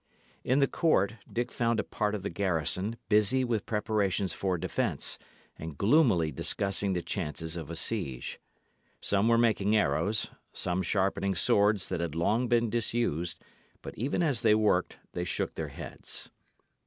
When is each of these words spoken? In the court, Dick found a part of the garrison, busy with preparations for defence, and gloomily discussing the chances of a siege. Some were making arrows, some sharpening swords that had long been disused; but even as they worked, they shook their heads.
In 0.43 0.57
the 0.57 0.67
court, 0.67 1.13
Dick 1.31 1.51
found 1.51 1.79
a 1.79 1.83
part 1.83 2.15
of 2.15 2.23
the 2.23 2.31
garrison, 2.31 2.95
busy 3.07 3.43
with 3.43 3.67
preparations 3.67 4.33
for 4.33 4.57
defence, 4.57 5.19
and 5.59 5.77
gloomily 5.77 6.31
discussing 6.31 6.93
the 6.93 7.03
chances 7.03 7.55
of 7.55 7.69
a 7.69 7.75
siege. 7.75 8.39
Some 8.99 9.27
were 9.27 9.37
making 9.37 9.75
arrows, 9.75 10.31
some 10.53 10.81
sharpening 10.81 11.35
swords 11.35 11.87
that 11.89 11.99
had 12.01 12.15
long 12.15 12.47
been 12.47 12.67
disused; 12.67 13.37
but 13.83 13.95
even 13.95 14.23
as 14.23 14.41
they 14.41 14.55
worked, 14.55 14.97
they 15.13 15.23
shook 15.23 15.53
their 15.53 15.67
heads. 15.67 16.31